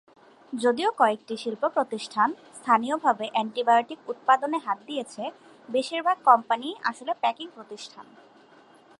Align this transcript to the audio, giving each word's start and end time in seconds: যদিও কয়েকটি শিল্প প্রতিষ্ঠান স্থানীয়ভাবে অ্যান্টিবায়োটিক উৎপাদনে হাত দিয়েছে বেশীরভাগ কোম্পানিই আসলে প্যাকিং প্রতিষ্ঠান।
যদিও 0.53 0.89
কয়েকটি 0.97 1.35
শিল্প 1.37 1.63
প্রতিষ্ঠান 1.67 2.29
স্থানীয়ভাবে 2.59 3.25
অ্যান্টিবায়োটিক 3.31 3.99
উৎপাদনে 4.09 4.57
হাত 4.65 4.79
দিয়েছে 4.89 5.23
বেশীরভাগ 5.69 6.17
কোম্পানিই 6.29 6.79
আসলে 6.89 7.11
প্যাকিং 7.21 7.47
প্রতিষ্ঠান। 7.49 8.05